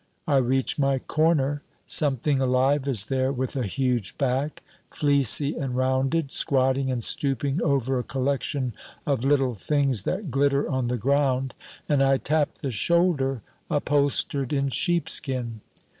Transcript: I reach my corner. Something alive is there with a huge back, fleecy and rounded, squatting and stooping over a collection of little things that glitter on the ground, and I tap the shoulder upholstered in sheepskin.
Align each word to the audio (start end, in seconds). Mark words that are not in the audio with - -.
I 0.27 0.37
reach 0.37 0.79
my 0.79 0.97
corner. 0.97 1.61
Something 1.85 2.41
alive 2.41 2.87
is 2.87 3.05
there 3.05 3.31
with 3.31 3.55
a 3.55 3.67
huge 3.67 4.17
back, 4.17 4.63
fleecy 4.89 5.55
and 5.55 5.75
rounded, 5.77 6.31
squatting 6.31 6.89
and 6.89 7.03
stooping 7.03 7.61
over 7.61 7.99
a 7.99 8.03
collection 8.03 8.73
of 9.05 9.23
little 9.23 9.53
things 9.53 10.01
that 10.05 10.31
glitter 10.31 10.67
on 10.67 10.87
the 10.87 10.97
ground, 10.97 11.53
and 11.87 12.01
I 12.01 12.17
tap 12.17 12.55
the 12.55 12.71
shoulder 12.71 13.43
upholstered 13.69 14.51
in 14.51 14.69
sheepskin. 14.69 15.61